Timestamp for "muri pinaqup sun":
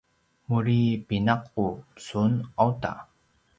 0.49-2.31